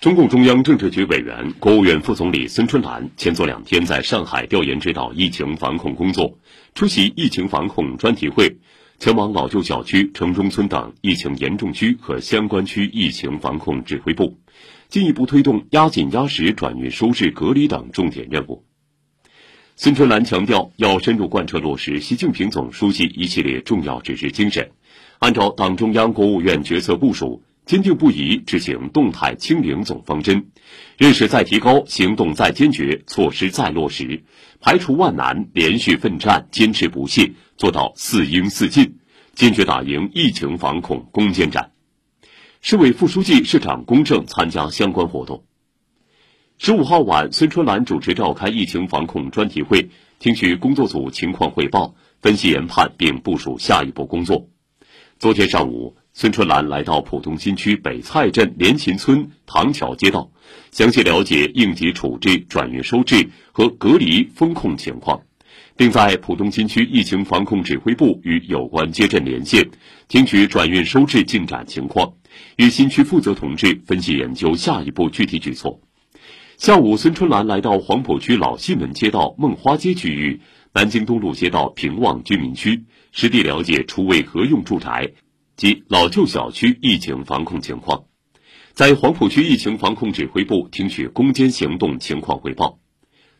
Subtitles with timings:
[0.00, 6.38] 中共中央政治局委员、国务院副总理孙春兰前作两天在上海调研指导疫情防控工作，
[6.72, 8.58] 出席疫情防控专题会，
[9.00, 14.38] 前往老旧小区、城中村等疫情严重区和相关区疫情防控指挥部，
[14.88, 18.64] 进一步推动压紧压实转运收治隔离等重点任务。
[19.74, 24.70] 孙春兰强调，要深入贯彻落实习近平总书记一系列重要指示精神，
[25.18, 27.42] 按照党中央、国务院决策部署。
[27.68, 30.46] 坚定不移执行动态清零总方针，
[30.96, 34.24] 认识再提高，行动再坚决，措施再落实，
[34.58, 38.96] 排除万难，连续奋战，坚持不懈，做到四应四尽，
[39.34, 41.72] 坚决打赢疫情防控攻坚战。
[42.62, 45.44] 市委副书记、市长龚正参加相关活动。
[46.56, 54.48] 十五号晚，孙春兰主持召开疫情防控专题会，听取工作组情况汇报，分析研判并部署下一步工作。
[55.18, 55.98] 昨天上午。
[56.20, 60.28] 孙春兰来到浦东新区北蔡镇联勤村唐桥街道，
[60.72, 65.22] 详细了解应急处置、转运收治和隔离风控情况，
[65.76, 69.64] 并在浦东新区疫情防控指挥部与有关街镇连线，
[70.08, 72.12] 听取转运收治进展情况，
[72.56, 75.80] 与新区负责同志分析研究下一步具体举措。
[76.56, 80.40] 下午，孙春兰来到黄浦区老西门街道梦花街区域、
[80.72, 85.12] 南京东路街道平望居民区，实地了解厨卫合用住宅。
[85.58, 88.04] 及老旧小区疫情防控情况，
[88.74, 92.78] 在黄浦区疫情防控指挥部听取攻坚行动情况汇报。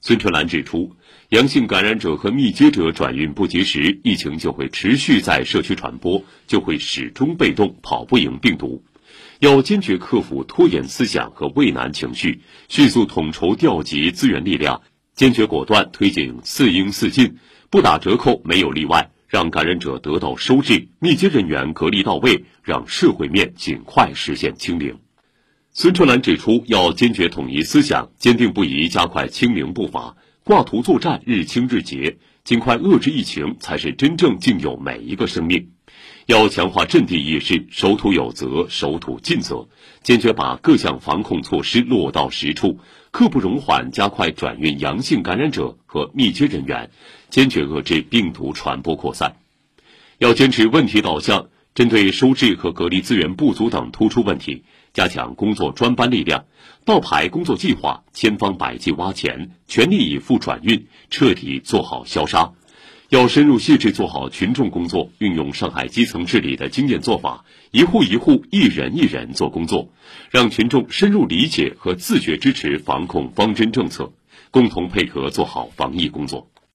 [0.00, 0.96] 孙春兰指出，
[1.28, 8.82] 阳性感染者和密接者转运不及时，疫情就会持续在社区传播，就会始终被动，跑不赢病毒。
[9.40, 14.80] 要坚决克服拖延思想和畏难情绪，迅速统筹调集资源力量，
[15.14, 17.36] 坚决果断推进四应四尽，
[17.68, 19.10] 不打折扣，没有例外。
[19.28, 24.98] 让感染者得到收治，密接人员隔离到位，让社会面尽快实现清零。
[25.72, 35.75] 孙春兰指出，要坚决统一思想，坚定不移加快清零步伐，挂图作战，日清日结，尽快遏制疫情，才是真正敬佑每一个生命。
[36.26, 39.68] 要强化阵地意识，守土有责，守土尽责，
[40.02, 42.80] 坚决把各项防控措施落到实处，
[43.12, 46.90] 刻不容缓加快转运阳性感染者和密接人员，
[47.30, 49.36] 坚决遏制病毒传播扩散。
[50.18, 56.44] 要坚持问题导向，针对收治和隔离资源不足等突出问题，加强工作专班力量，
[56.84, 62.50] 倒排工作计划，千方百计挖潜，全力以赴转运，彻底做好消杀。
[63.08, 69.92] 要深入细致做好群众工作，运用上海基层治理的经验做法，一户一户、一人一人做工作，
[70.30, 74.12] 让群众深入理解和自觉支持防控方针政策，
[74.50, 76.48] 共同配合做好防疫工作。